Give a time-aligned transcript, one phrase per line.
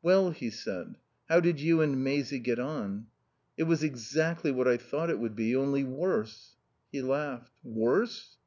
[0.00, 0.96] "Well," he said,
[1.28, 3.08] "how did you and Maisie get on?"
[3.58, 6.56] "It was exactly what I thought it would be, only worse."
[6.90, 7.52] He laughed.
[7.62, 8.38] "Worse?"